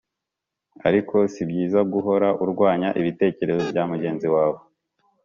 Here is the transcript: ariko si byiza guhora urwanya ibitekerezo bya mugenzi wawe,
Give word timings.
ariko 0.87 1.15
si 1.33 1.41
byiza 1.49 1.79
guhora 1.93 2.27
urwanya 2.43 2.89
ibitekerezo 2.99 3.61
bya 3.71 3.83
mugenzi 3.91 4.27
wawe, 4.35 4.59